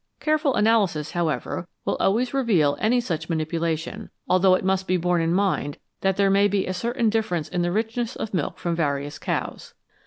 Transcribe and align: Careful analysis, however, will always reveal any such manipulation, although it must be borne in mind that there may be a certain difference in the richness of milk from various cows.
Careful 0.19 0.55
analysis, 0.55 1.11
however, 1.11 1.67
will 1.85 1.95
always 1.99 2.33
reveal 2.33 2.75
any 2.79 2.99
such 2.99 3.29
manipulation, 3.29 4.09
although 4.27 4.55
it 4.55 4.65
must 4.65 4.87
be 4.87 4.97
borne 4.97 5.21
in 5.21 5.31
mind 5.31 5.77
that 5.99 6.17
there 6.17 6.31
may 6.31 6.47
be 6.47 6.65
a 6.65 6.73
certain 6.73 7.07
difference 7.11 7.47
in 7.47 7.61
the 7.61 7.71
richness 7.71 8.15
of 8.15 8.33
milk 8.33 8.57
from 8.57 8.75
various 8.75 9.19
cows. 9.19 9.75